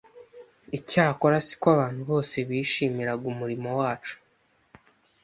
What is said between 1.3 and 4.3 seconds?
si ko abantu bose bishimiraga umurimo wacu